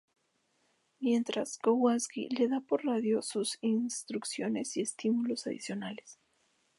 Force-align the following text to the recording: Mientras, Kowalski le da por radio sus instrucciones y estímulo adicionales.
Mientras, 0.99 1.59
Kowalski 1.59 2.27
le 2.29 2.47
da 2.47 2.59
por 2.59 2.83
radio 2.83 3.21
sus 3.21 3.59
instrucciones 3.61 4.75
y 4.77 4.81
estímulo 4.81 5.35
adicionales. 5.45 6.17